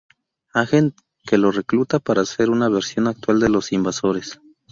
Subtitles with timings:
[0.55, 0.95] Agent,
[1.27, 4.41] que lo recluta para hacer una versión actual de los invasores.